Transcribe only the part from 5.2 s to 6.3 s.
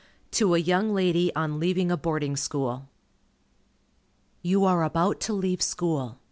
to leave school.